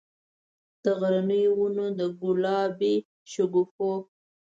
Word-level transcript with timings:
د 0.83 0.85
غرنیو 0.99 1.51
ونو، 1.59 1.85
د 1.99 2.01
ګلابي 2.21 2.95
شګوفو، 3.31 3.91